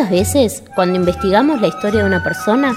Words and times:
Muchas 0.00 0.12
veces, 0.12 0.62
cuando 0.74 0.96
investigamos 0.96 1.60
la 1.60 1.68
historia 1.68 2.00
de 2.00 2.06
una 2.06 2.24
persona, 2.24 2.74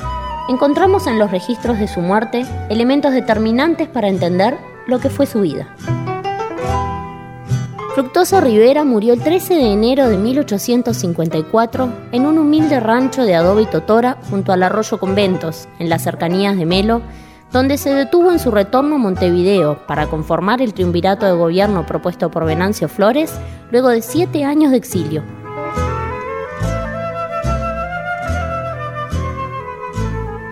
encontramos 0.49 1.07
en 1.07 1.19
los 1.19 1.31
registros 1.31 1.79
de 1.79 1.87
su 1.87 2.01
muerte 2.01 2.45
elementos 2.69 3.13
determinantes 3.13 3.87
para 3.87 4.09
entender 4.09 4.57
lo 4.87 4.99
que 4.99 5.09
fue 5.09 5.25
su 5.25 5.39
vida. 5.39 5.73
Fructuoso 7.95 8.41
Rivera 8.41 8.83
murió 8.83 9.13
el 9.13 9.21
13 9.21 9.53
de 9.53 9.71
enero 9.71 10.09
de 10.09 10.17
1854 10.17 11.93
en 12.11 12.25
un 12.25 12.39
humilde 12.39 12.81
rancho 12.81 13.23
de 13.23 13.35
adobe 13.35 13.61
y 13.61 13.67
totora 13.67 14.17
junto 14.29 14.51
al 14.51 14.61
arroyo 14.61 14.99
Conventos, 14.99 15.69
en 15.79 15.87
las 15.87 16.03
cercanías 16.03 16.57
de 16.57 16.65
Melo, 16.65 17.01
donde 17.53 17.77
se 17.77 17.93
detuvo 17.93 18.33
en 18.33 18.39
su 18.39 18.51
retorno 18.51 18.95
a 18.95 18.99
Montevideo 18.99 19.87
para 19.87 20.07
conformar 20.07 20.61
el 20.61 20.73
triunvirato 20.73 21.25
de 21.25 21.31
gobierno 21.31 21.85
propuesto 21.85 22.29
por 22.29 22.43
Venancio 22.43 22.89
Flores 22.89 23.33
luego 23.71 23.87
de 23.87 24.01
siete 24.01 24.43
años 24.43 24.71
de 24.71 24.77
exilio. 24.77 25.23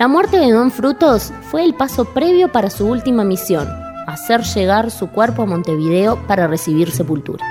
La 0.02 0.08
muerte 0.08 0.40
de 0.40 0.52
Don 0.52 0.72
Frutos 0.72 1.32
fue 1.52 1.64
el 1.64 1.76
paso 1.76 2.06
previo 2.06 2.52
para 2.52 2.72
su 2.72 2.88
última 2.88 3.24
misión, 3.24 3.68
hacer 4.08 4.42
llegar 4.42 4.90
su 4.90 5.12
cuerpo 5.12 5.44
a 5.44 5.46
Montevideo 5.46 6.26
para 6.26 6.48
recibir 6.48 6.90
sepultura. 6.90 7.46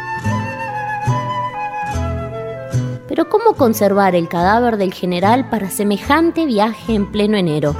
Pero 3.06 3.28
¿cómo 3.28 3.54
conservar 3.54 4.16
el 4.16 4.26
cadáver 4.26 4.78
del 4.78 4.92
general 4.92 5.48
para 5.48 5.70
semejante 5.70 6.45
viaje 6.45 6.92
en 6.92 7.12
pleno 7.12 7.36
enero? 7.36 7.76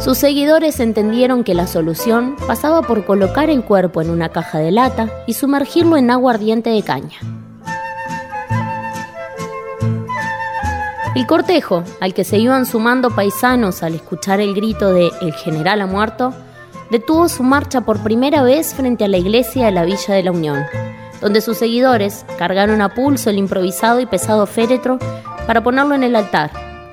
Sus 0.00 0.16
seguidores 0.16 0.80
entendieron 0.80 1.44
que 1.44 1.52
la 1.52 1.66
solución 1.66 2.36
pasaba 2.46 2.80
por 2.80 3.04
colocar 3.04 3.50
el 3.50 3.64
cuerpo 3.64 4.00
en 4.00 4.08
una 4.08 4.30
caja 4.30 4.60
de 4.60 4.72
lata 4.72 5.10
y 5.26 5.34
sumergirlo 5.34 5.98
en 5.98 6.10
agua 6.10 6.32
ardiente 6.32 6.70
de 6.70 6.82
caña. 6.82 7.18
El 11.14 11.28
cortejo, 11.28 11.84
al 12.00 12.12
que 12.12 12.24
se 12.24 12.38
iban 12.38 12.66
sumando 12.66 13.08
paisanos 13.10 13.84
al 13.84 13.94
escuchar 13.94 14.40
el 14.40 14.52
grito 14.52 14.92
de 14.92 15.12
El 15.20 15.32
general 15.32 15.80
ha 15.80 15.86
muerto, 15.86 16.34
detuvo 16.90 17.28
su 17.28 17.44
marcha 17.44 17.82
por 17.82 18.02
primera 18.02 18.42
vez 18.42 18.74
frente 18.74 19.04
a 19.04 19.08
la 19.08 19.18
iglesia 19.18 19.66
de 19.66 19.70
la 19.70 19.84
Villa 19.84 20.12
de 20.12 20.24
la 20.24 20.32
Unión, 20.32 20.64
donde 21.20 21.40
sus 21.40 21.58
seguidores 21.58 22.26
cargaron 22.36 22.82
a 22.82 22.94
pulso 22.94 23.30
el 23.30 23.38
improvisado 23.38 24.00
y 24.00 24.06
pesado 24.06 24.44
féretro 24.46 24.98
para 25.46 25.62
ponerlo 25.62 25.94
en 25.94 26.02
el 26.02 26.16
altar, 26.16 26.50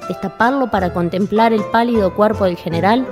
destaparlo 0.07 0.69
para 0.69 0.93
contemplar 0.93 1.51
el 1.51 1.63
pálido 1.71 2.13
cuerpo 2.13 2.45
del 2.45 2.57
general 2.57 3.07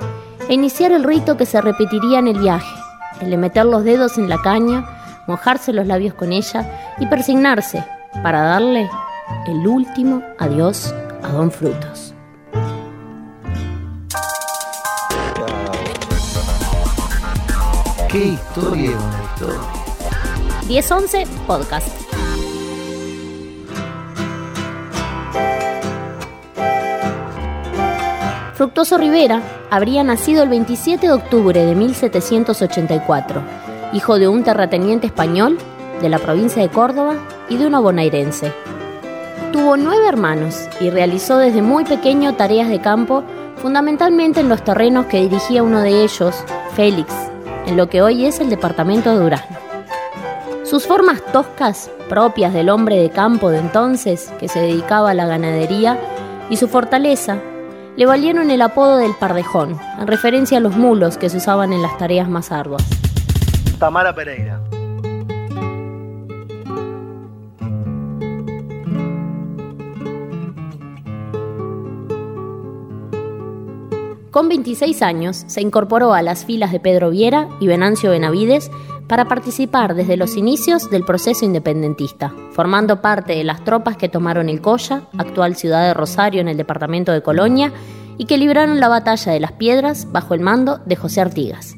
e 0.48 0.54
iniciar 0.54 0.92
el 0.92 1.02
rito 1.02 1.36
que 1.36 1.44
se 1.44 1.60
repetiría 1.60 2.20
en 2.20 2.28
el 2.28 2.38
viaje, 2.38 2.72
el 3.20 3.30
de 3.30 3.36
meter 3.36 3.66
los 3.66 3.82
dedos 3.82 4.16
en 4.16 4.28
la 4.28 4.40
caña, 4.42 4.86
mojarse 5.26 5.72
los 5.72 5.88
labios 5.88 6.14
con 6.14 6.32
ella 6.32 6.94
y 7.00 7.06
persignarse 7.06 7.84
para 8.22 8.42
darle 8.42 8.88
el 9.46 9.66
último 9.66 10.22
adiós 10.38 10.94
a 11.22 11.28
Don 11.28 11.50
Frutos. 11.50 12.14
Qué 18.08 18.18
historia, 18.18 18.90
una 18.90 19.24
historia. 19.24 19.80
1011 20.66 21.26
Podcast. 21.46 21.88
Fructuoso 28.54 28.98
Rivera 28.98 29.40
habría 29.70 30.04
nacido 30.04 30.42
el 30.42 30.48
27 30.50 31.06
de 31.06 31.12
octubre 31.12 31.64
de 31.64 31.74
1784, 31.74 33.42
hijo 33.94 34.18
de 34.18 34.28
un 34.28 34.44
terrateniente 34.44 35.06
español 35.06 35.56
de 36.02 36.08
la 36.08 36.18
provincia 36.18 36.60
de 36.60 36.68
Córdoba 36.68 37.14
y 37.48 37.56
de 37.56 37.66
una 37.66 37.78
bonaerense. 37.78 38.52
Tuvo 39.52 39.76
nueve 39.76 40.06
hermanos 40.06 40.68
y 40.80 40.90
realizó 40.90 41.38
desde 41.38 41.62
muy 41.62 41.84
pequeño 41.84 42.34
tareas 42.34 42.68
de 42.68 42.80
campo, 42.80 43.24
fundamentalmente 43.56 44.40
en 44.40 44.48
los 44.48 44.62
terrenos 44.62 45.06
que 45.06 45.20
dirigía 45.20 45.62
uno 45.62 45.80
de 45.80 46.04
ellos, 46.04 46.44
Félix, 46.74 47.12
en 47.66 47.76
lo 47.76 47.88
que 47.88 48.00
hoy 48.00 48.26
es 48.26 48.40
el 48.40 48.48
departamento 48.48 49.10
de 49.10 49.18
Durazno. 49.18 49.58
Sus 50.64 50.86
formas 50.86 51.20
toscas, 51.32 51.90
propias 52.08 52.52
del 52.52 52.68
hombre 52.68 52.96
de 52.96 53.10
campo 53.10 53.50
de 53.50 53.58
entonces, 53.58 54.32
que 54.38 54.48
se 54.48 54.60
dedicaba 54.60 55.10
a 55.10 55.14
la 55.14 55.26
ganadería, 55.26 55.98
y 56.48 56.56
su 56.56 56.68
fortaleza, 56.68 57.38
le 57.96 58.06
valieron 58.06 58.50
el 58.50 58.62
apodo 58.62 58.98
del 58.98 59.14
Pardejón, 59.14 59.78
en 59.98 60.06
referencia 60.06 60.58
a 60.58 60.60
los 60.60 60.76
mulos 60.76 61.18
que 61.18 61.28
se 61.28 61.38
usaban 61.38 61.72
en 61.72 61.82
las 61.82 61.98
tareas 61.98 62.28
más 62.28 62.52
arduas. 62.52 62.84
Tamara 63.78 64.14
Pereira. 64.14 64.60
Con 74.30 74.48
26 74.48 75.02
años 75.02 75.42
se 75.48 75.60
incorporó 75.60 76.12
a 76.12 76.22
las 76.22 76.44
filas 76.44 76.70
de 76.70 76.78
Pedro 76.78 77.10
Viera 77.10 77.48
y 77.58 77.66
Venancio 77.66 78.10
Benavides 78.10 78.70
para 79.08 79.24
participar 79.24 79.96
desde 79.96 80.16
los 80.16 80.36
inicios 80.36 80.88
del 80.88 81.04
proceso 81.04 81.44
independentista, 81.44 82.32
formando 82.52 83.02
parte 83.02 83.34
de 83.34 83.42
las 83.42 83.64
tropas 83.64 83.96
que 83.96 84.08
tomaron 84.08 84.48
el 84.48 84.60
Colla, 84.60 85.08
actual 85.18 85.56
ciudad 85.56 85.88
de 85.88 85.94
Rosario 85.94 86.40
en 86.40 86.46
el 86.46 86.56
departamento 86.56 87.10
de 87.10 87.22
Colonia, 87.22 87.72
y 88.18 88.26
que 88.26 88.38
libraron 88.38 88.78
la 88.78 88.86
batalla 88.86 89.32
de 89.32 89.40
las 89.40 89.52
Piedras 89.52 90.12
bajo 90.12 90.34
el 90.34 90.40
mando 90.40 90.78
de 90.86 90.94
José 90.94 91.22
Artigas. 91.22 91.74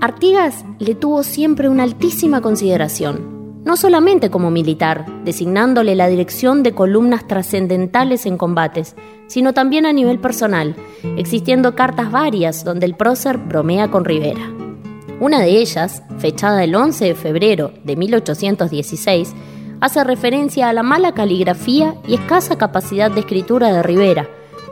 Artigas 0.00 0.64
le 0.80 0.96
tuvo 0.96 1.22
siempre 1.22 1.68
una 1.68 1.84
altísima 1.84 2.40
consideración, 2.40 3.33
no 3.64 3.76
solamente 3.76 4.30
como 4.30 4.50
militar, 4.50 5.06
designándole 5.24 5.94
la 5.94 6.08
dirección 6.08 6.62
de 6.62 6.72
columnas 6.72 7.26
trascendentales 7.26 8.26
en 8.26 8.36
combates, 8.36 8.94
sino 9.26 9.52
también 9.52 9.86
a 9.86 9.92
nivel 9.92 10.18
personal, 10.18 10.76
existiendo 11.16 11.74
cartas 11.74 12.10
varias 12.10 12.64
donde 12.64 12.86
el 12.86 12.94
prócer 12.94 13.38
bromea 13.38 13.90
con 13.90 14.04
Rivera. 14.04 14.50
Una 15.20 15.40
de 15.40 15.58
ellas, 15.58 16.02
fechada 16.18 16.64
el 16.64 16.74
11 16.74 17.06
de 17.06 17.14
febrero 17.14 17.72
de 17.84 17.96
1816, 17.96 19.34
hace 19.80 20.04
referencia 20.04 20.68
a 20.68 20.72
la 20.72 20.82
mala 20.82 21.12
caligrafía 21.12 21.94
y 22.06 22.14
escasa 22.14 22.58
capacidad 22.58 23.10
de 23.10 23.20
escritura 23.20 23.72
de 23.72 23.82
Rivera, 23.82 24.28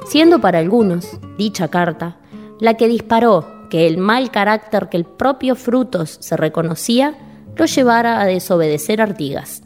siendo 0.06 0.40
para 0.40 0.58
algunos, 0.58 1.18
dicha 1.38 1.68
carta, 1.68 2.18
la 2.60 2.74
que 2.74 2.88
disparó 2.88 3.46
que 3.70 3.86
el 3.86 3.98
mal 3.98 4.30
carácter 4.30 4.88
que 4.90 4.98
el 4.98 5.04
propio 5.04 5.54
Frutos 5.56 6.18
se 6.20 6.36
reconocía 6.36 7.14
lo 7.56 7.66
llevara 7.66 8.20
a 8.20 8.26
desobedecer 8.26 9.00
a 9.00 9.04
Artigas. 9.04 9.62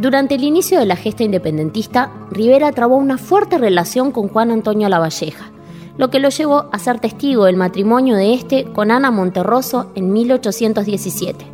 Durante 0.00 0.34
el 0.34 0.44
inicio 0.44 0.78
de 0.78 0.86
la 0.86 0.96
gesta 0.96 1.24
independentista, 1.24 2.10
Rivera 2.30 2.72
trabó 2.72 2.96
una 2.96 3.18
fuerte 3.18 3.58
relación 3.58 4.12
con 4.12 4.28
Juan 4.28 4.50
Antonio 4.50 4.88
Lavalleja, 4.88 5.52
lo 5.98 6.08
que 6.08 6.20
lo 6.20 6.30
llevó 6.30 6.70
a 6.72 6.78
ser 6.78 7.00
testigo 7.00 7.44
del 7.44 7.58
matrimonio 7.58 8.16
de 8.16 8.32
este 8.32 8.64
con 8.64 8.90
Ana 8.90 9.10
Monterroso 9.10 9.92
en 9.94 10.10
1817. 10.10 11.44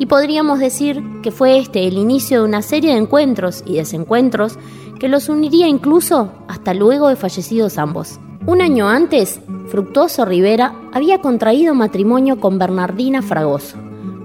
Y 0.00 0.06
podríamos 0.06 0.58
decir 0.58 1.00
que 1.22 1.30
fue 1.30 1.58
este 1.58 1.86
el 1.86 1.96
inicio 1.96 2.40
de 2.40 2.48
una 2.48 2.62
serie 2.62 2.90
de 2.90 2.98
encuentros 2.98 3.62
y 3.64 3.76
desencuentros 3.76 4.58
que 4.98 5.08
los 5.08 5.28
uniría 5.28 5.68
incluso 5.68 6.32
hasta 6.48 6.74
luego 6.74 7.08
de 7.08 7.14
fallecidos 7.14 7.78
ambos. 7.78 8.18
Un 8.46 8.60
año 8.60 8.88
antes, 8.88 9.40
Fructuoso 9.68 10.24
Rivera 10.24 10.74
había 10.92 11.20
contraído 11.20 11.74
matrimonio 11.74 12.38
con 12.40 12.58
Bernardina 12.58 13.22
Fragoso, 13.22 13.78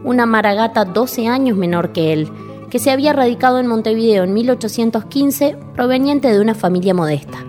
una 0.04 0.26
maragata 0.26 0.86
12 0.86 1.28
años 1.28 1.58
menor 1.58 1.94
que 1.94 2.14
él, 2.14 2.30
que 2.70 2.80
se 2.80 2.92
había 2.92 3.14
radicado 3.14 3.60
en 3.60 3.68
Montevideo 3.68 4.24
en 4.24 4.34
1815 4.34 5.58
proveniente 5.74 6.32
de 6.32 6.42
una 6.42 6.54
familia 6.54 6.94
modesta. 6.94 7.46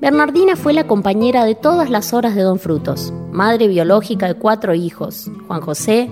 Bernardina 0.00 0.56
fue 0.56 0.74
la 0.74 0.86
compañera 0.86 1.44
de 1.44 1.54
todas 1.54 1.88
las 1.88 2.12
horas 2.12 2.34
de 2.34 2.42
Don 2.42 2.58
Frutos, 2.58 3.12
madre 3.32 3.68
biológica 3.68 4.26
de 4.26 4.34
cuatro 4.34 4.74
hijos, 4.74 5.30
Juan 5.46 5.60
José, 5.60 6.10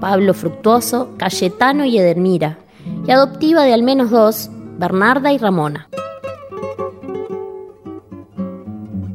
Pablo 0.00 0.34
Fructuoso, 0.34 1.10
Cayetano 1.16 1.84
y 1.84 1.98
Edelmira, 1.98 2.58
adoptiva 3.12 3.64
de 3.64 3.74
al 3.74 3.82
menos 3.82 4.10
dos, 4.10 4.50
Bernarda 4.78 5.32
y 5.32 5.38
Ramona. 5.38 5.88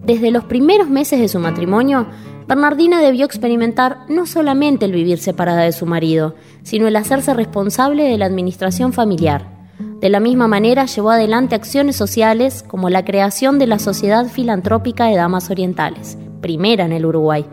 Desde 0.06 0.30
los 0.30 0.44
primeros 0.44 0.90
meses 0.90 1.20
de 1.20 1.28
su 1.28 1.40
matrimonio, 1.40 2.06
Bernardina 2.48 3.02
debió 3.02 3.26
experimentar 3.26 4.06
no 4.08 4.28
solamente 4.28 4.86
el 4.86 4.92
vivir 4.92 5.18
separada 5.18 5.64
de 5.64 5.72
su 5.72 5.88
marido, 5.88 6.36
sino 6.62 6.88
el 6.88 6.96
hacerse 6.96 7.34
responsable 7.34 8.04
de 8.04 8.18
la 8.20 8.28
administración 8.28 8.94
familiar. 8.94 9.56
De 10.00 10.10
la 10.10 10.20
misma 10.20 10.48
manera 10.48 10.86
llevó 10.86 11.10
adelante 11.10 11.56
acciones 11.56 11.96
sociales 11.96 12.64
como 12.68 12.92
la 12.92 13.04
creación 13.04 13.58
de 13.58 13.66
la 13.66 13.80
Sociedad 13.80 14.28
Filantrópica 14.28 15.06
de 15.06 15.16
Damas 15.16 15.50
Orientales, 15.50 16.20
primera 16.42 16.86
en 16.86 16.92
el 16.92 17.08
Uruguay, 17.08 17.46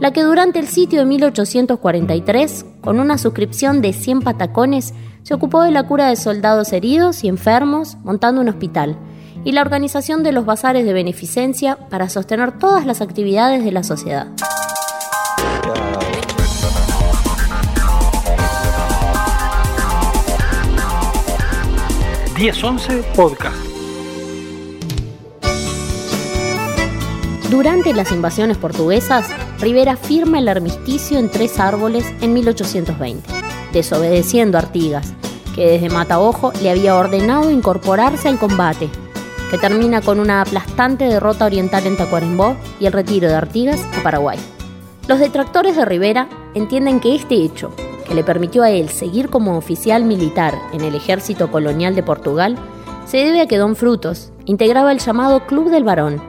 la 0.00 0.12
que 0.12 0.24
durante 0.24 0.58
el 0.58 0.66
sitio 0.66 0.98
de 0.98 1.06
1843, 1.06 2.66
con 2.80 2.98
una 2.98 3.18
suscripción 3.18 3.80
de 3.80 3.92
100 3.92 4.22
patacones, 4.22 4.94
Se 5.24 5.32
ocupó 5.32 5.62
de 5.62 5.70
la 5.70 5.84
cura 5.84 6.10
de 6.10 6.16
soldados 6.16 6.70
heridos 6.74 7.24
y 7.24 7.28
enfermos, 7.28 7.96
montando 8.04 8.42
un 8.42 8.48
hospital, 8.50 8.98
y 9.42 9.52
la 9.52 9.62
organización 9.62 10.22
de 10.22 10.32
los 10.32 10.44
bazares 10.44 10.84
de 10.84 10.92
beneficencia 10.92 11.76
para 11.88 12.10
sostener 12.10 12.58
todas 12.58 12.84
las 12.84 13.00
actividades 13.00 13.64
de 13.64 13.72
la 13.72 13.82
sociedad. 13.84 14.26
1011 22.36 23.02
Podcast. 23.16 23.56
Durante 27.50 27.94
las 27.94 28.12
invasiones 28.12 28.58
portuguesas, 28.58 29.26
Rivera 29.58 29.96
firma 29.96 30.38
el 30.38 30.48
armisticio 30.48 31.18
en 31.18 31.30
Tres 31.30 31.58
Árboles 31.58 32.04
en 32.20 32.34
1820, 32.34 33.33
desobedeciendo 33.74 34.56
a 34.56 34.62
Artigas, 34.62 35.12
que 35.54 35.66
desde 35.66 35.90
Mataojo 35.90 36.52
le 36.62 36.70
había 36.70 36.96
ordenado 36.96 37.50
incorporarse 37.50 38.28
al 38.28 38.38
combate, 38.38 38.88
que 39.50 39.58
termina 39.58 40.00
con 40.00 40.18
una 40.18 40.40
aplastante 40.40 41.04
derrota 41.04 41.44
oriental 41.44 41.86
en 41.86 41.96
Tacuarembó 41.96 42.56
y 42.80 42.86
el 42.86 42.92
retiro 42.92 43.28
de 43.28 43.34
Artigas 43.34 43.80
a 43.98 44.02
Paraguay. 44.02 44.38
Los 45.06 45.18
detractores 45.18 45.76
de 45.76 45.84
Rivera 45.84 46.28
entienden 46.54 46.98
que 46.98 47.14
este 47.14 47.34
hecho, 47.34 47.70
que 48.06 48.14
le 48.14 48.24
permitió 48.24 48.62
a 48.62 48.70
él 48.70 48.88
seguir 48.88 49.28
como 49.28 49.58
oficial 49.58 50.04
militar 50.04 50.54
en 50.72 50.80
el 50.80 50.94
ejército 50.94 51.52
colonial 51.52 51.94
de 51.94 52.02
Portugal, 52.02 52.56
se 53.04 53.18
debe 53.18 53.42
a 53.42 53.46
que 53.46 53.58
Don 53.58 53.76
Frutos 53.76 54.32
integraba 54.46 54.92
el 54.92 54.98
llamado 54.98 55.46
Club 55.46 55.70
del 55.70 55.84
Barón, 55.84 56.22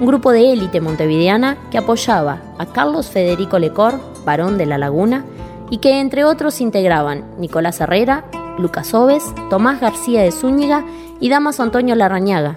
un 0.00 0.06
grupo 0.06 0.32
de 0.32 0.52
élite 0.52 0.80
montevideana 0.80 1.58
que 1.70 1.78
apoyaba 1.78 2.40
a 2.58 2.66
Carlos 2.66 3.06
Federico 3.08 3.58
Lecor, 3.58 4.00
barón 4.24 4.58
de 4.58 4.66
la 4.66 4.78
Laguna, 4.78 5.24
y 5.74 5.78
que 5.78 5.98
entre 5.98 6.24
otros 6.24 6.60
integraban 6.60 7.34
Nicolás 7.36 7.80
Herrera, 7.80 8.26
Lucas 8.58 8.94
Oves, 8.94 9.24
Tomás 9.50 9.80
García 9.80 10.22
de 10.22 10.30
Zúñiga 10.30 10.84
y 11.18 11.30
Damaso 11.30 11.64
Antonio 11.64 11.96
Larrañaga, 11.96 12.56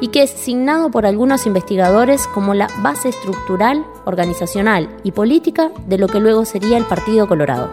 y 0.00 0.08
que 0.08 0.22
es 0.22 0.30
signado 0.30 0.88
por 0.88 1.04
algunos 1.04 1.44
investigadores 1.44 2.28
como 2.28 2.54
la 2.54 2.68
base 2.78 3.08
estructural, 3.08 3.84
organizacional 4.04 4.88
y 5.02 5.10
política 5.10 5.72
de 5.88 5.98
lo 5.98 6.06
que 6.06 6.20
luego 6.20 6.44
sería 6.44 6.78
el 6.78 6.84
Partido 6.84 7.26
Colorado. 7.26 7.68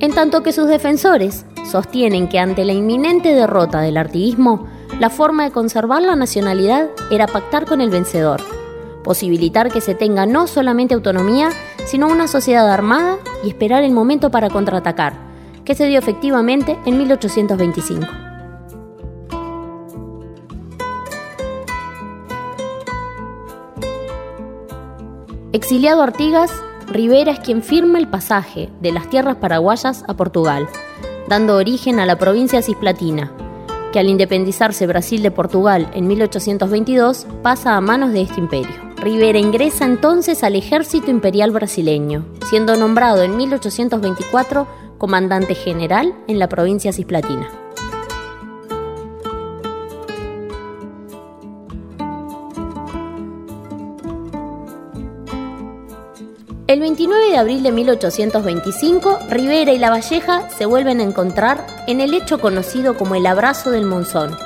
En 0.00 0.14
tanto 0.14 0.42
que 0.42 0.54
sus 0.54 0.66
defensores 0.66 1.44
sostienen 1.70 2.30
que 2.30 2.38
ante 2.38 2.64
la 2.64 2.72
inminente 2.72 3.34
derrota 3.34 3.82
del 3.82 3.98
artiguismo, 3.98 4.66
la 4.98 5.10
forma 5.10 5.44
de 5.44 5.50
conservar 5.50 6.00
la 6.00 6.16
nacionalidad 6.16 6.88
era 7.10 7.26
pactar 7.26 7.66
con 7.66 7.82
el 7.82 7.90
vencedor, 7.90 8.40
posibilitar 9.04 9.70
que 9.70 9.82
se 9.82 9.94
tenga 9.94 10.24
no 10.24 10.46
solamente 10.46 10.94
autonomía, 10.94 11.50
sino 11.86 12.08
una 12.08 12.28
sociedad 12.28 12.70
armada 12.70 13.16
y 13.42 13.48
esperar 13.48 13.82
el 13.82 13.92
momento 13.92 14.30
para 14.30 14.50
contraatacar, 14.50 15.14
que 15.64 15.74
se 15.74 15.86
dio 15.86 15.98
efectivamente 15.98 16.78
en 16.84 16.98
1825. 16.98 18.06
Exiliado 25.52 26.02
Artigas, 26.02 26.52
Rivera 26.86 27.32
es 27.32 27.40
quien 27.40 27.62
firma 27.62 27.98
el 27.98 28.08
pasaje 28.08 28.68
de 28.80 28.92
las 28.92 29.08
tierras 29.08 29.36
paraguayas 29.36 30.04
a 30.06 30.14
Portugal, 30.14 30.68
dando 31.28 31.56
origen 31.56 31.98
a 31.98 32.06
la 32.06 32.18
provincia 32.18 32.60
cisplatina, 32.62 33.32
que 33.92 33.98
al 33.98 34.08
independizarse 34.08 34.86
Brasil 34.86 35.22
de 35.22 35.30
Portugal 35.30 35.88
en 35.94 36.08
1822 36.08 37.26
pasa 37.42 37.76
a 37.76 37.80
manos 37.80 38.12
de 38.12 38.22
este 38.22 38.38
imperio. 38.38 38.85
Rivera 38.96 39.38
ingresa 39.38 39.84
entonces 39.84 40.42
al 40.42 40.56
ejército 40.56 41.10
imperial 41.10 41.50
brasileño, 41.50 42.24
siendo 42.48 42.76
nombrado 42.76 43.22
en 43.22 43.36
1824 43.36 44.66
comandante 44.98 45.54
general 45.54 46.14
en 46.26 46.38
la 46.38 46.48
provincia 46.48 46.92
cisplatina. 46.92 47.48
El 56.66 56.80
29 56.80 57.30
de 57.30 57.36
abril 57.36 57.62
de 57.62 57.70
1825, 57.70 59.20
Rivera 59.30 59.72
y 59.72 59.78
La 59.78 59.90
Valleja 59.90 60.50
se 60.50 60.66
vuelven 60.66 60.98
a 60.98 61.04
encontrar 61.04 61.64
en 61.86 62.00
el 62.00 62.12
hecho 62.12 62.40
conocido 62.40 62.96
como 62.96 63.14
el 63.14 63.26
Abrazo 63.26 63.70
del 63.70 63.84
Monzón, 63.84 64.36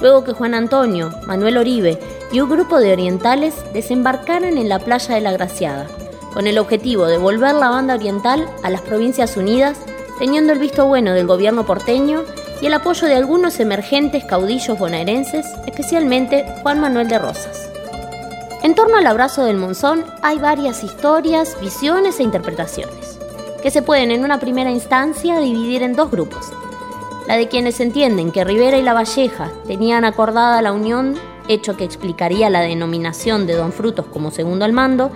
luego 0.00 0.24
que 0.24 0.32
Juan 0.32 0.54
Antonio, 0.54 1.12
Manuel 1.28 1.58
Oribe 1.58 2.00
y 2.32 2.40
un 2.40 2.48
grupo 2.48 2.78
de 2.78 2.92
orientales 2.92 3.54
desembarcaran 3.72 4.56
en 4.56 4.68
la 4.68 4.78
playa 4.78 5.14
de 5.14 5.20
la 5.20 5.32
Graciada, 5.32 5.86
con 6.32 6.46
el 6.46 6.58
objetivo 6.58 7.06
de 7.06 7.18
volver 7.18 7.54
la 7.54 7.70
banda 7.70 7.94
oriental 7.94 8.48
a 8.62 8.70
las 8.70 8.80
Provincias 8.82 9.36
Unidas, 9.36 9.78
teniendo 10.18 10.52
el 10.52 10.58
visto 10.58 10.86
bueno 10.86 11.12
del 11.12 11.26
gobierno 11.26 11.66
porteño 11.66 12.22
y 12.60 12.66
el 12.66 12.74
apoyo 12.74 13.08
de 13.08 13.14
algunos 13.14 13.58
emergentes 13.58 14.24
caudillos 14.24 14.78
bonaerenses, 14.78 15.46
especialmente 15.66 16.44
Juan 16.62 16.80
Manuel 16.80 17.08
de 17.08 17.18
Rosas. 17.18 17.70
En 18.62 18.74
torno 18.74 18.98
al 18.98 19.06
abrazo 19.06 19.44
del 19.44 19.56
monzón 19.56 20.04
hay 20.22 20.38
varias 20.38 20.84
historias, 20.84 21.58
visiones 21.60 22.20
e 22.20 22.22
interpretaciones, 22.22 23.18
que 23.62 23.70
se 23.70 23.80
pueden 23.80 24.10
en 24.10 24.22
una 24.22 24.38
primera 24.38 24.70
instancia 24.70 25.38
dividir 25.38 25.82
en 25.82 25.94
dos 25.94 26.10
grupos. 26.10 26.52
La 27.26 27.36
de 27.36 27.48
quienes 27.48 27.80
entienden 27.80 28.32
que 28.32 28.44
Rivera 28.44 28.76
y 28.76 28.82
La 28.82 28.92
Valleja 28.92 29.50
tenían 29.66 30.04
acordada 30.04 30.60
la 30.60 30.72
unión, 30.72 31.16
hecho 31.50 31.76
que 31.76 31.84
explicaría 31.84 32.48
la 32.50 32.60
denominación 32.60 33.46
de 33.46 33.54
Don 33.54 33.72
Frutos 33.72 34.06
como 34.06 34.30
segundo 34.30 34.64
al 34.64 34.72
mando, 34.72 35.10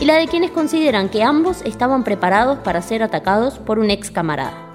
y 0.00 0.04
la 0.04 0.16
de 0.16 0.26
quienes 0.26 0.50
consideran 0.50 1.08
que 1.08 1.22
ambos 1.22 1.62
estaban 1.62 2.02
preparados 2.04 2.58
para 2.58 2.82
ser 2.82 3.02
atacados 3.02 3.58
por 3.58 3.78
un 3.78 3.90
ex 3.90 4.10
camarada. 4.10 4.68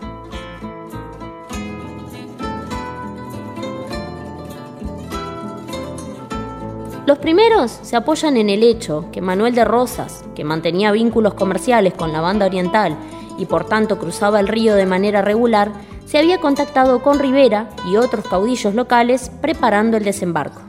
Los 7.05 7.19
primeros 7.19 7.71
se 7.71 7.95
apoyan 7.95 8.35
en 8.35 8.49
el 8.49 8.63
hecho 8.63 9.05
que 9.13 9.21
Manuel 9.21 9.55
de 9.55 9.63
Rosas, 9.63 10.25
que 10.35 10.43
mantenía 10.43 10.91
vínculos 10.91 11.35
comerciales 11.35 11.93
con 11.93 12.11
la 12.11 12.19
banda 12.19 12.45
oriental 12.45 12.97
y 13.37 13.45
por 13.45 13.63
tanto 13.63 13.97
cruzaba 13.97 14.41
el 14.41 14.49
río 14.49 14.75
de 14.75 14.85
manera 14.85 15.21
regular, 15.21 15.71
se 16.05 16.17
había 16.17 16.39
contactado 16.39 17.01
con 17.01 17.19
Rivera 17.19 17.69
y 17.89 17.95
otros 17.95 18.25
caudillos 18.27 18.75
locales 18.75 19.31
preparando 19.41 19.95
el 19.95 20.03
desembarco. 20.03 20.66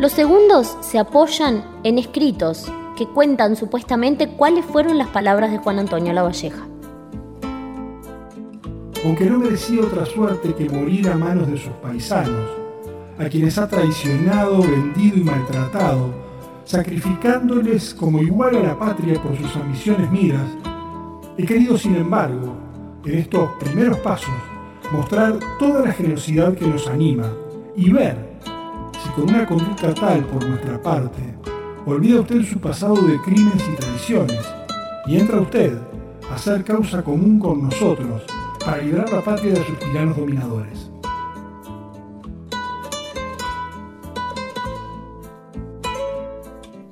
Los 0.00 0.12
segundos 0.12 0.78
se 0.80 0.98
apoyan 0.98 1.62
en 1.84 1.98
escritos 1.98 2.72
que 2.96 3.06
cuentan 3.06 3.54
supuestamente 3.54 4.28
cuáles 4.28 4.64
fueron 4.64 4.96
las 4.96 5.08
palabras 5.08 5.52
de 5.52 5.58
Juan 5.58 5.78
Antonio 5.78 6.14
Lavalleja. 6.14 6.66
Aunque 9.04 9.26
no 9.26 9.40
merecía 9.40 9.82
otra 9.82 10.06
suerte 10.06 10.54
que 10.54 10.70
morir 10.70 11.06
a 11.10 11.16
manos 11.16 11.48
de 11.48 11.58
sus 11.58 11.72
paisanos, 11.82 12.48
a 13.18 13.26
quienes 13.26 13.58
ha 13.58 13.68
traicionado, 13.68 14.62
vendido 14.62 15.18
y 15.18 15.22
maltratado, 15.22 16.14
sacrificándoles 16.64 17.92
como 17.92 18.22
igual 18.22 18.56
a 18.56 18.60
la 18.60 18.78
patria 18.78 19.22
por 19.22 19.36
sus 19.36 19.54
ambiciones 19.54 20.10
miras, 20.10 20.48
he 21.36 21.44
querido, 21.44 21.76
sin 21.76 21.96
embargo, 21.96 22.56
en 23.04 23.18
estos 23.18 23.50
primeros 23.60 23.98
pasos, 23.98 24.32
mostrar 24.92 25.38
toda 25.58 25.84
la 25.84 25.92
generosidad 25.92 26.54
que 26.54 26.66
nos 26.66 26.88
anima 26.88 27.30
y 27.76 27.90
ver 27.92 28.29
si 29.02 29.08
con 29.10 29.28
una 29.28 29.46
conducta 29.46 29.94
tal 29.94 30.24
por 30.26 30.44
nuestra 30.44 30.80
parte, 30.80 31.34
olvida 31.86 32.20
usted 32.20 32.42
su 32.44 32.58
pasado 32.58 32.96
de 32.96 33.20
crímenes 33.20 33.62
y 33.68 33.76
traiciones 33.76 34.46
y 35.06 35.18
entra 35.18 35.40
usted 35.40 35.78
a 36.30 36.38
ser 36.38 36.64
causa 36.64 37.02
común 37.02 37.38
con 37.38 37.64
nosotros 37.64 38.22
para 38.64 38.78
librar 38.78 39.10
la 39.12 39.22
patria 39.22 39.54
de 39.54 39.64
sus 39.64 39.78
tiranos 39.78 40.16
dominadores. 40.16 40.90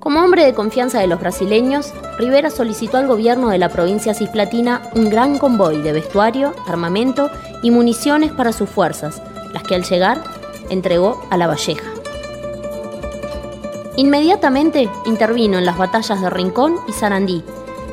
Como 0.00 0.20
hombre 0.20 0.46
de 0.46 0.54
confianza 0.54 1.00
de 1.00 1.06
los 1.06 1.20
brasileños, 1.20 1.92
Rivera 2.18 2.48
solicitó 2.48 2.96
al 2.96 3.06
gobierno 3.06 3.50
de 3.50 3.58
la 3.58 3.68
provincia 3.68 4.14
cisplatina 4.14 4.80
un 4.94 5.10
gran 5.10 5.36
convoy 5.36 5.82
de 5.82 5.92
vestuario, 5.92 6.54
armamento 6.66 7.30
y 7.62 7.70
municiones 7.70 8.32
para 8.32 8.52
sus 8.52 8.70
fuerzas, 8.70 9.20
las 9.52 9.62
que 9.64 9.74
al 9.74 9.84
llegar 9.84 10.24
entregó 10.70 11.22
a 11.30 11.36
La 11.36 11.46
Valleja. 11.46 11.87
Inmediatamente 13.98 14.88
intervino 15.06 15.58
en 15.58 15.66
las 15.66 15.76
batallas 15.76 16.22
de 16.22 16.30
Rincón 16.30 16.76
y 16.86 16.92
Sarandí, 16.92 17.42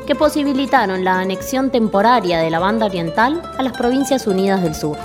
que 0.06 0.14
posibilitaron 0.14 1.02
la 1.02 1.18
anexión 1.18 1.72
temporaria 1.72 2.38
de 2.38 2.48
la 2.48 2.60
banda 2.60 2.86
oriental 2.86 3.42
a 3.58 3.62
las 3.64 3.72
Provincias 3.76 4.28
Unidas 4.28 4.62
del 4.62 4.76
Sur. 4.76 4.96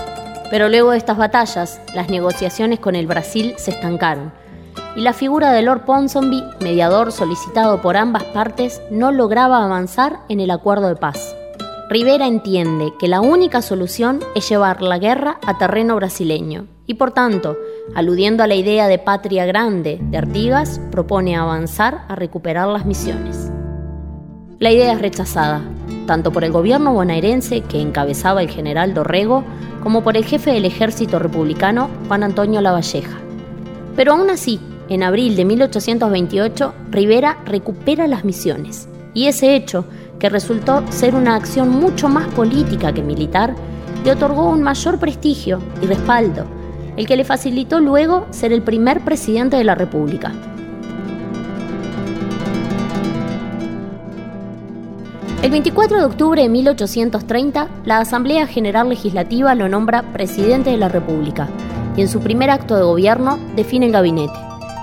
Pero 0.51 0.69
luego 0.69 0.91
de 0.91 0.99
estas 0.99 1.17
batallas, 1.17 1.81
las 1.95 2.09
negociaciones 2.09 2.79
con 2.79 2.95
el 2.95 3.07
Brasil 3.07 3.55
se 3.57 3.71
estancaron 3.71 4.31
y 4.95 5.01
la 5.01 5.13
figura 5.13 5.51
de 5.51 5.63
Lord 5.63 5.85
Ponsonby, 5.85 6.43
mediador 6.59 7.11
solicitado 7.11 7.81
por 7.81 7.97
ambas 7.97 8.25
partes, 8.25 8.79
no 8.91 9.11
lograba 9.11 9.63
avanzar 9.63 10.19
en 10.29 10.39
el 10.39 10.51
acuerdo 10.51 10.87
de 10.87 10.97
paz. 10.97 11.35
Rivera 11.91 12.25
entiende 12.25 12.93
que 12.97 13.09
la 13.09 13.19
única 13.19 13.61
solución 13.61 14.21
es 14.33 14.47
llevar 14.47 14.81
la 14.81 14.97
guerra 14.97 15.41
a 15.45 15.57
terreno 15.57 15.97
brasileño 15.97 16.67
y 16.87 16.93
por 16.93 17.11
tanto, 17.11 17.57
aludiendo 17.93 18.43
a 18.43 18.47
la 18.47 18.55
idea 18.55 18.87
de 18.87 18.97
patria 18.97 19.45
grande 19.45 19.99
de 20.01 20.17
Artigas, 20.17 20.79
propone 20.89 21.35
avanzar 21.35 22.05
a 22.07 22.15
recuperar 22.15 22.69
las 22.69 22.85
misiones. 22.85 23.51
La 24.59 24.71
idea 24.71 24.93
es 24.93 25.01
rechazada, 25.01 25.63
tanto 26.07 26.31
por 26.31 26.45
el 26.45 26.53
gobierno 26.53 26.93
bonaerense 26.93 27.59
que 27.59 27.81
encabezaba 27.81 28.41
el 28.41 28.49
general 28.49 28.93
Dorrego, 28.93 29.43
como 29.83 30.01
por 30.01 30.15
el 30.15 30.23
jefe 30.23 30.51
del 30.51 30.63
ejército 30.63 31.19
republicano, 31.19 31.89
Juan 32.07 32.23
Antonio 32.23 32.61
Lavalleja. 32.61 33.19
Pero 33.97 34.13
aún 34.13 34.29
así, 34.29 34.61
en 34.87 35.03
abril 35.03 35.35
de 35.35 35.43
1828, 35.43 36.73
Rivera 36.89 37.39
recupera 37.43 38.07
las 38.07 38.23
misiones, 38.23 38.87
y 39.13 39.25
ese 39.25 39.57
hecho, 39.57 39.83
que 40.21 40.29
resultó 40.29 40.83
ser 40.91 41.15
una 41.15 41.35
acción 41.35 41.69
mucho 41.69 42.07
más 42.07 42.27
política 42.35 42.93
que 42.93 43.01
militar, 43.01 43.55
le 44.05 44.11
otorgó 44.11 44.49
un 44.49 44.61
mayor 44.61 44.99
prestigio 44.99 45.59
y 45.81 45.87
respaldo, 45.87 46.45
el 46.95 47.07
que 47.07 47.17
le 47.17 47.25
facilitó 47.25 47.79
luego 47.79 48.27
ser 48.29 48.53
el 48.53 48.61
primer 48.61 49.01
presidente 49.01 49.57
de 49.57 49.63
la 49.63 49.73
República. 49.73 50.31
El 55.41 55.49
24 55.49 55.97
de 55.97 56.05
octubre 56.05 56.43
de 56.43 56.49
1830, 56.49 57.67
la 57.85 57.97
Asamblea 57.97 58.45
General 58.45 58.87
Legislativa 58.87 59.55
lo 59.55 59.69
nombra 59.69 60.03
presidente 60.13 60.69
de 60.69 60.77
la 60.77 60.87
República 60.87 61.47
y 61.97 62.01
en 62.01 62.07
su 62.07 62.19
primer 62.19 62.51
acto 62.51 62.75
de 62.75 62.83
gobierno 62.83 63.39
define 63.55 63.87
el 63.87 63.91
gabinete, 63.91 64.37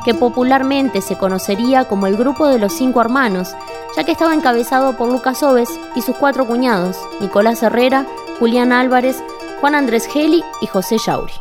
que 0.04 0.14
popularmente 0.14 1.00
se 1.00 1.16
conocería 1.16 1.84
como 1.84 2.08
el 2.08 2.16
Grupo 2.16 2.48
de 2.48 2.58
los 2.58 2.72
Cinco 2.72 3.00
Hermanos, 3.00 3.54
ya 3.96 4.04
que 4.04 4.12
estaba 4.12 4.34
encabezado 4.34 4.96
por 4.96 5.10
Lucas 5.10 5.42
Oves 5.42 5.68
y 5.94 6.02
sus 6.02 6.16
cuatro 6.16 6.46
cuñados, 6.46 6.98
Nicolás 7.20 7.62
Herrera, 7.62 8.06
Julián 8.38 8.72
Álvarez, 8.72 9.22
Juan 9.60 9.74
Andrés 9.74 10.06
Geli 10.06 10.42
y 10.60 10.66
José 10.66 10.98
Yauri. 10.98 11.32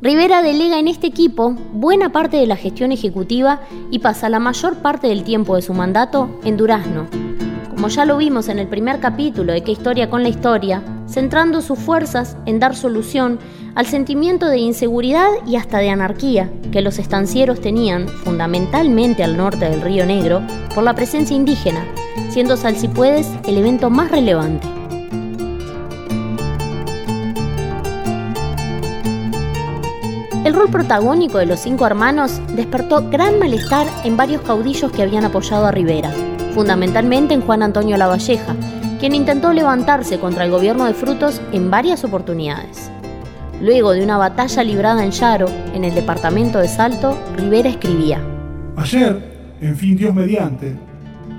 Rivera 0.00 0.42
delega 0.42 0.78
en 0.78 0.88
este 0.88 1.06
equipo 1.06 1.54
buena 1.72 2.10
parte 2.10 2.36
de 2.36 2.46
la 2.46 2.56
gestión 2.56 2.92
ejecutiva 2.92 3.60
y 3.90 4.00
pasa 4.00 4.28
la 4.28 4.38
mayor 4.38 4.76
parte 4.76 5.08
del 5.08 5.24
tiempo 5.24 5.56
de 5.56 5.62
su 5.62 5.72
mandato 5.72 6.40
en 6.44 6.56
Durazno. 6.56 7.06
Como 7.70 7.88
ya 7.88 8.04
lo 8.04 8.16
vimos 8.16 8.48
en 8.48 8.58
el 8.58 8.68
primer 8.68 9.00
capítulo 9.00 9.52
de 9.52 9.62
Qué 9.62 9.72
historia 9.72 10.10
con 10.10 10.22
la 10.22 10.28
historia, 10.28 10.82
centrando 11.14 11.62
sus 11.62 11.78
fuerzas 11.78 12.36
en 12.44 12.58
dar 12.58 12.74
solución 12.74 13.38
al 13.76 13.86
sentimiento 13.86 14.46
de 14.46 14.58
inseguridad 14.58 15.28
y 15.46 15.54
hasta 15.54 15.78
de 15.78 15.90
anarquía 15.90 16.50
que 16.72 16.82
los 16.82 16.98
estancieros 16.98 17.60
tenían, 17.60 18.08
fundamentalmente 18.08 19.22
al 19.22 19.36
norte 19.36 19.70
del 19.70 19.80
Río 19.80 20.04
Negro, 20.06 20.42
por 20.74 20.82
la 20.82 20.94
presencia 20.94 21.36
indígena, 21.36 21.84
siendo 22.30 22.56
Salsipuedes 22.56 23.28
el 23.46 23.58
evento 23.58 23.90
más 23.90 24.10
relevante. 24.10 24.66
El 30.44 30.52
rol 30.52 30.68
protagónico 30.68 31.38
de 31.38 31.46
los 31.46 31.60
cinco 31.60 31.86
hermanos 31.86 32.40
despertó 32.54 33.08
gran 33.08 33.38
malestar 33.38 33.86
en 34.02 34.16
varios 34.16 34.42
caudillos 34.42 34.90
que 34.90 35.02
habían 35.02 35.24
apoyado 35.24 35.64
a 35.66 35.70
Rivera, 35.70 36.12
fundamentalmente 36.54 37.34
en 37.34 37.40
Juan 37.40 37.62
Antonio 37.62 37.96
Lavalleja, 37.96 38.54
quien 39.04 39.14
intentó 39.14 39.52
levantarse 39.52 40.18
contra 40.18 40.46
el 40.46 40.50
gobierno 40.50 40.86
de 40.86 40.94
Frutos 40.94 41.42
en 41.52 41.70
varias 41.70 42.04
oportunidades. 42.04 42.90
Luego 43.60 43.92
de 43.92 44.02
una 44.02 44.16
batalla 44.16 44.64
librada 44.64 45.04
en 45.04 45.10
Yaro, 45.10 45.46
en 45.74 45.84
el 45.84 45.94
departamento 45.94 46.58
de 46.58 46.68
Salto, 46.68 47.14
Rivera 47.36 47.68
escribía: 47.68 48.18
Ayer, 48.76 49.56
en 49.60 49.76
fin 49.76 49.94
Dios 49.94 50.14
mediante, 50.14 50.74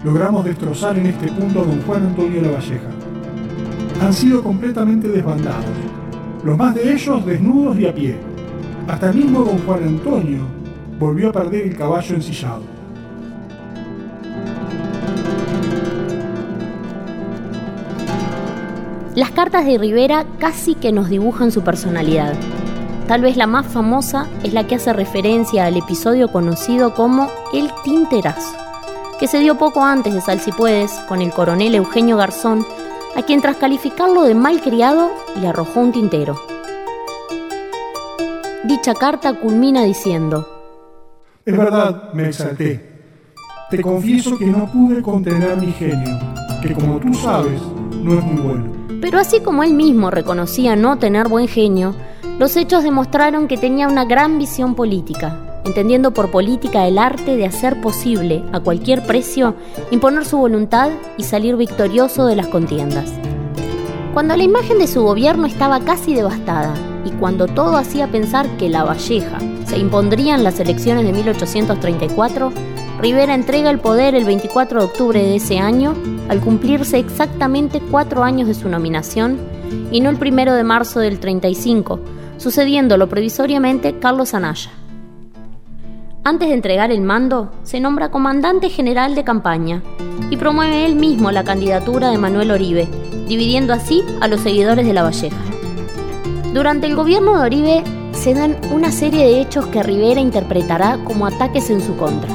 logramos 0.04 0.46
destrozar 0.46 0.96
en 1.00 1.08
este 1.08 1.28
punto 1.30 1.62
a 1.62 1.64
don 1.64 1.82
Juan 1.82 2.06
Antonio 2.06 2.40
Lavalleja. 2.44 2.90
Han 4.00 4.14
sido 4.14 4.44
completamente 4.44 5.08
desbandados, 5.08 5.66
los 6.44 6.56
más 6.56 6.76
de 6.76 6.94
ellos 6.94 7.26
desnudos 7.26 7.80
y 7.80 7.88
a 7.88 7.96
pie 7.96 8.16
hasta 8.88 9.10
el 9.10 9.16
mismo 9.16 9.40
don 9.40 9.58
Juan 9.66 9.84
Antonio 9.86 10.42
volvió 11.00 11.30
a 11.30 11.34
perder 11.34 11.64
el 11.64 11.76
caballo 11.76 12.14
ensillado. 12.14 12.75
Las 19.16 19.32
cartas 19.32 19.66
de 19.66 19.78
Rivera 19.78 20.26
casi 20.40 20.76
que 20.76 20.92
nos 20.92 21.08
dibujan 21.08 21.50
su 21.50 21.64
personalidad. 21.64 22.34
Tal 23.08 23.22
vez 23.22 23.38
la 23.38 23.48
más 23.48 23.66
famosa 23.66 24.28
es 24.44 24.52
la 24.52 24.68
que 24.68 24.76
hace 24.76 24.92
referencia 24.92 25.66
al 25.66 25.78
episodio 25.78 26.28
conocido 26.28 26.94
como 26.94 27.30
El 27.54 27.72
Tinterazo, 27.86 28.58
que 29.18 29.28
se 29.28 29.40
dio 29.40 29.58
poco 29.58 29.82
antes 29.86 30.14
de 30.14 30.20
Salsipuedes 30.20 30.92
con 31.08 31.22
el 31.22 31.32
coronel 31.32 31.76
Eugenio 31.76 32.18
Garzón, 32.18 32.66
a 33.16 33.22
quien 33.22 33.40
tras 33.40 33.56
calificarlo 33.56 34.24
de 34.24 34.36
malcriado 34.36 35.10
le 35.40 35.48
arrojó 35.48 35.80
un 35.80 35.94
tintero. 35.94 36.38
Dicha 38.66 38.96
carta 38.96 39.40
culmina 39.40 39.84
diciendo, 39.84 40.46
Es 41.46 41.58
verdad, 41.58 42.12
me 42.12 42.28
exalté. 42.28 42.96
Te 43.70 43.82
confieso 43.82 44.38
que 44.38 44.48
no 44.48 44.70
pude 44.70 45.02
contener 45.02 45.56
mi 45.56 45.72
genio, 45.72 46.20
que 46.62 46.74
como 46.74 47.00
tú 47.00 47.14
sabes, 47.14 47.62
no 48.04 48.16
es 48.16 48.24
muy 48.26 48.42
bueno. 48.42 48.75
Pero 49.06 49.20
así 49.20 49.40
como 49.40 49.62
él 49.62 49.76
mismo 49.76 50.10
reconocía 50.10 50.76
no 50.76 50.98
tener 50.98 51.28
buen 51.28 51.48
genio, 51.48 51.94
los 52.40 52.58
hechos 52.58 52.84
demostraron 52.84 53.48
que 53.48 53.56
tenía 53.56 53.88
una 53.88 54.04
gran 54.04 54.40
visión 54.40 54.74
política, 54.74 55.62
entendiendo 55.64 56.12
por 56.12 56.32
política 56.32 56.88
el 56.88 56.98
arte 56.98 57.36
de 57.38 57.46
hacer 57.46 57.80
posible, 57.82 58.44
a 58.52 58.62
cualquier 58.62 59.06
precio, 59.06 59.54
imponer 59.92 60.26
su 60.26 60.40
voluntad 60.40 60.90
y 61.20 61.24
salir 61.24 61.56
victorioso 61.56 62.26
de 62.26 62.36
las 62.36 62.48
contiendas. 62.48 63.14
Cuando 64.16 64.36
la 64.36 64.42
imagen 64.42 64.80
de 64.80 64.88
su 64.88 65.04
gobierno 65.04 65.46
estaba 65.46 65.82
casi 65.82 66.16
devastada 66.16 66.74
y 67.06 67.12
cuando 67.12 67.46
todo 67.46 67.78
hacía 67.78 68.08
pensar 68.08 68.58
que 68.58 68.70
la 68.70 68.86
Valleja 68.86 69.38
se 69.68 69.78
impondría 69.78 70.34
en 70.34 70.44
las 70.44 70.60
elecciones 70.60 71.06
de 71.06 71.14
1834, 71.14 72.52
Rivera 73.02 73.36
entrega 73.36 73.70
el 73.70 73.80
poder 73.80 74.16
el 74.16 74.24
24 74.24 74.80
de 74.80 74.86
octubre 74.86 75.22
de 75.22 75.36
ese 75.36 75.60
año, 75.60 75.94
al 76.30 76.40
cumplirse 76.40 76.98
exactamente 76.98 77.82
cuatro 77.92 78.24
años 78.24 78.48
de 78.48 78.54
su 78.54 78.70
nominación, 78.70 79.38
y 79.92 80.00
no 80.00 80.10
el 80.10 80.18
primero 80.18 80.54
de 80.54 80.64
marzo 80.64 81.00
del 81.00 81.20
35, 81.20 82.00
sucediéndolo 82.38 83.08
provisoriamente 83.08 84.00
Carlos 84.00 84.34
Anaya. 84.34 84.72
Antes 86.24 86.48
de 86.48 86.56
entregar 86.56 86.92
el 86.92 87.02
mando, 87.02 87.52
se 87.64 87.80
nombra 87.80 88.10
comandante 88.10 88.70
general 88.70 89.14
de 89.14 89.24
campaña 89.24 89.84
y 90.32 90.38
promueve 90.38 90.86
él 90.86 90.96
mismo 90.96 91.30
la 91.32 91.44
candidatura 91.44 92.10
de 92.10 92.18
Manuel 92.18 92.50
Oribe, 92.52 92.88
dividiendo 93.28 93.74
así 93.74 94.04
a 94.22 94.28
los 94.28 94.42
seguidores 94.42 94.88
de 94.88 94.94
la 94.94 95.04
Valleja. 95.04 95.38
Durante 96.54 96.88
el 96.88 96.96
gobierno 96.96 97.36
de 97.36 97.46
Oribe 97.46 97.84
se 98.14 98.34
dan 98.34 98.58
una 98.72 98.92
serie 98.92 99.26
de 99.26 99.42
hechos 99.42 99.68
que 99.68 99.84
Rivera 99.84 100.22
interpretará 100.22 100.98
como 101.04 101.28
ataques 101.28 101.70
en 101.70 101.82
su 101.82 101.96
contra, 101.96 102.35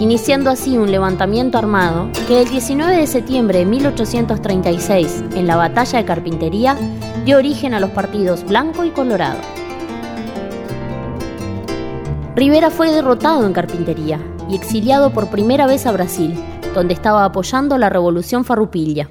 iniciando 0.00 0.50
así 0.50 0.76
un 0.76 0.90
levantamiento 0.90 1.58
armado 1.58 2.08
que 2.28 2.42
el 2.42 2.48
19 2.48 2.96
de 2.96 3.06
septiembre 3.06 3.60
de 3.60 3.66
1836, 3.66 5.24
en 5.34 5.46
la 5.46 5.56
batalla 5.56 5.98
de 5.98 6.04
Carpintería, 6.04 6.76
dio 7.24 7.38
origen 7.38 7.74
a 7.74 7.80
los 7.80 7.90
partidos 7.90 8.44
Blanco 8.44 8.84
y 8.84 8.90
Colorado. 8.90 9.38
Rivera 12.34 12.70
fue 12.70 12.92
derrotado 12.92 13.46
en 13.46 13.54
Carpintería 13.54 14.20
y 14.50 14.56
exiliado 14.56 15.10
por 15.10 15.28
primera 15.28 15.66
vez 15.66 15.86
a 15.86 15.92
Brasil, 15.92 16.34
donde 16.74 16.92
estaba 16.92 17.24
apoyando 17.24 17.78
la 17.78 17.88
revolución 17.88 18.44
farrupilla. 18.44 19.08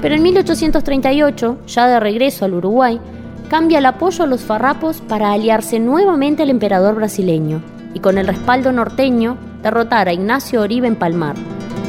Pero 0.00 0.14
en 0.14 0.22
1838, 0.22 1.58
ya 1.66 1.86
de 1.88 2.00
regreso 2.00 2.44
al 2.44 2.54
Uruguay, 2.54 3.00
cambia 3.48 3.78
el 3.78 3.86
apoyo 3.86 4.24
a 4.24 4.26
los 4.26 4.42
farrapos 4.42 5.00
para 5.00 5.32
aliarse 5.32 5.80
nuevamente 5.80 6.42
al 6.42 6.50
emperador 6.50 6.94
brasileño 6.94 7.62
y 7.94 8.00
con 8.00 8.18
el 8.18 8.26
respaldo 8.26 8.72
norteño 8.72 9.36
derrotar 9.62 10.08
a 10.08 10.12
Ignacio 10.12 10.60
Oribe 10.60 10.86
en 10.86 10.96
Palmar, 10.96 11.34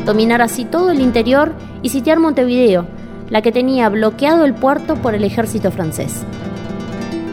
dominar 0.06 0.42
así 0.42 0.66
todo 0.66 0.92
el 0.92 1.02
interior 1.02 1.54
y 1.82 1.90
sitiar 1.90 2.20
Montevideo, 2.20 2.86
la 3.30 3.42
que 3.42 3.52
tenía 3.52 3.90
bloqueado 3.90 4.46
el 4.46 4.56
puerto 4.56 4.96
por 4.96 5.14
el 5.14 5.24
ejército 5.24 5.70
francés. 5.72 6.24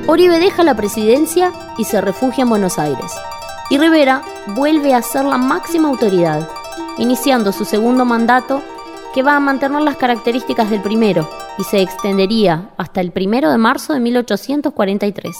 Oribe 0.06 0.38
deja 0.38 0.62
la 0.62 0.74
presidencia 0.74 1.52
y 1.78 1.84
se 1.84 2.00
refugia 2.00 2.42
en 2.42 2.50
Buenos 2.50 2.78
Aires, 2.78 3.12
y 3.70 3.78
Rivera 3.78 4.22
vuelve 4.54 4.94
a 4.94 5.02
ser 5.02 5.24
la 5.24 5.38
máxima 5.38 5.88
autoridad, 5.88 6.46
iniciando 6.98 7.50
su 7.52 7.64
segundo 7.64 8.04
mandato 8.04 8.62
que 9.16 9.22
va 9.22 9.34
a 9.34 9.40
mantener 9.40 9.80
las 9.80 9.96
características 9.96 10.68
del 10.68 10.82
primero 10.82 11.26
y 11.56 11.64
se 11.64 11.80
extendería 11.80 12.68
hasta 12.76 13.00
el 13.00 13.12
primero 13.12 13.50
de 13.50 13.56
marzo 13.56 13.94
de 13.94 14.00
1843. 14.00 15.34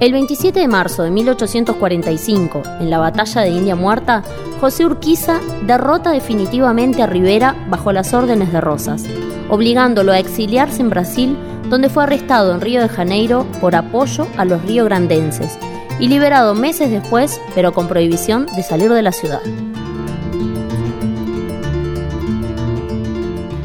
El 0.00 0.12
27 0.12 0.58
de 0.58 0.66
marzo 0.66 1.04
de 1.04 1.10
1845, 1.12 2.62
en 2.80 2.90
la 2.90 2.98
batalla 2.98 3.42
de 3.42 3.50
India 3.50 3.76
Muerta, 3.76 4.24
José 4.60 4.86
Urquiza 4.86 5.38
derrota 5.66 6.10
definitivamente 6.10 7.00
a 7.04 7.06
Rivera 7.06 7.54
bajo 7.68 7.92
las 7.92 8.12
órdenes 8.12 8.52
de 8.52 8.60
Rosas, 8.60 9.04
obligándolo 9.48 10.10
a 10.10 10.18
exiliarse 10.18 10.82
en 10.82 10.90
Brasil 10.90 11.36
donde 11.70 11.88
fue 11.88 12.02
arrestado 12.02 12.52
en 12.52 12.60
Río 12.60 12.82
de 12.82 12.88
Janeiro 12.88 13.46
por 13.60 13.74
apoyo 13.76 14.26
a 14.36 14.44
los 14.44 14.60
riograndenses 14.62 15.58
y 16.00 16.08
liberado 16.08 16.54
meses 16.54 16.90
después, 16.90 17.40
pero 17.54 17.72
con 17.72 17.88
prohibición 17.88 18.46
de 18.56 18.62
salir 18.62 18.92
de 18.92 19.02
la 19.02 19.12
ciudad. 19.12 19.40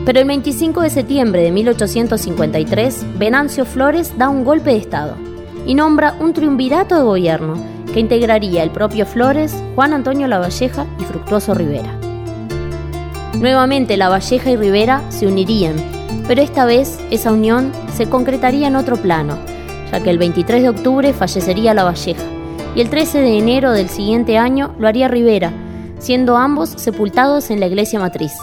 Pero 0.06 0.20
el 0.20 0.28
25 0.28 0.82
de 0.82 0.90
septiembre 0.92 1.42
de 1.42 1.52
1853, 1.52 3.18
Venancio 3.18 3.66
Flores 3.66 4.16
da 4.18 4.30
un 4.30 4.46
golpe 4.46 4.70
de 4.70 4.78
Estado 4.78 5.16
y 5.66 5.74
nombra 5.74 6.16
un 6.20 6.34
triunvirato 6.34 6.96
de 6.96 7.02
gobierno 7.02 7.56
que 7.92 8.02
integraría 8.02 8.62
el 8.62 8.70
propio 8.70 9.08
Flores, 9.08 9.56
Juan 9.74 9.94
Antonio 9.94 10.28
Lavalleja 10.28 10.86
y 11.00 11.04
Fructuoso 11.06 11.56
Rivera. 11.56 11.98
Nuevamente 13.40 13.98
Lavalleja 13.98 14.52
y 14.52 14.58
Rivera 14.58 15.02
se 15.10 15.26
unirían, 15.26 15.95
pero 16.28 16.42
esta 16.42 16.66
vez 16.66 17.00
esa 17.12 17.32
unión 17.32 17.72
se 17.96 18.10
concretaría 18.10 18.68
en 18.68 18.76
otro 18.76 18.98
plano, 18.98 19.38
ya 19.92 20.02
que 20.02 20.10
el 20.10 20.18
23 20.18 20.64
de 20.64 20.70
octubre 20.70 21.14
fallecería 21.14 21.74
Lavalleja 21.74 22.24
y 22.76 22.82
el 22.82 22.90
13 22.90 23.20
de 23.20 23.38
enero 23.38 23.72
del 23.72 23.90
siguiente 23.90 24.38
año 24.38 24.76
lo 24.80 24.88
haría 24.88 25.08
Rivera, 25.08 25.54
siendo 26.00 26.38
ambos 26.38 26.70
sepultados 26.70 27.50
en 27.50 27.60
la 27.60 27.68
iglesia 27.68 28.00
matriz. 28.00 28.34